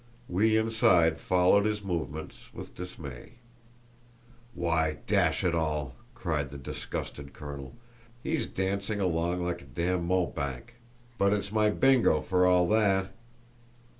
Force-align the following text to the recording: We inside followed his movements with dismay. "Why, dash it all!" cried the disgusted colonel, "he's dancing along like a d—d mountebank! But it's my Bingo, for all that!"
We 0.27 0.57
inside 0.57 1.19
followed 1.19 1.67
his 1.67 1.83
movements 1.83 2.49
with 2.55 2.73
dismay. 2.73 3.33
"Why, 4.55 4.97
dash 5.05 5.43
it 5.43 5.53
all!" 5.53 5.93
cried 6.15 6.49
the 6.49 6.57
disgusted 6.57 7.33
colonel, 7.35 7.75
"he's 8.23 8.47
dancing 8.47 8.99
along 8.99 9.43
like 9.43 9.61
a 9.61 9.65
d—d 9.65 9.97
mountebank! 9.97 10.73
But 11.19 11.33
it's 11.33 11.51
my 11.51 11.69
Bingo, 11.69 12.19
for 12.19 12.47
all 12.47 12.67
that!" 12.69 13.11